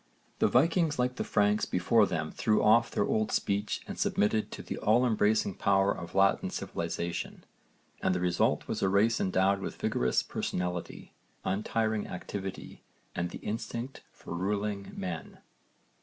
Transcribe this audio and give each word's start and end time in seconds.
The 0.39 0.47
Vikings 0.47 0.97
like 0.97 1.17
the 1.17 1.23
Franks 1.23 1.65
before 1.65 2.07
them 2.07 2.31
threw 2.31 2.63
off 2.63 2.89
their 2.89 3.05
old 3.05 3.31
speech 3.31 3.81
and 3.87 3.99
submitted 3.99 4.49
to 4.49 4.63
the 4.63 4.77
all 4.79 5.05
embracing 5.05 5.53
power 5.53 5.95
of 5.95 6.15
Latin 6.15 6.49
civilisation, 6.49 7.43
and 8.01 8.15
the 8.15 8.19
result 8.19 8.67
was 8.67 8.81
a 8.81 8.89
race 8.89 9.19
endowed 9.21 9.59
with 9.61 9.75
vigorous 9.79 10.23
personality, 10.23 11.13
untiring 11.45 12.07
activity, 12.07 12.81
and 13.13 13.29
the 13.29 13.37
instinct 13.43 14.01
for 14.11 14.33
ruling 14.35 14.91
men. 14.97 15.37